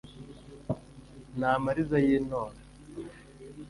N’amariza 1.37 1.97
y’i 2.05 2.19
Ntora, 2.25 2.59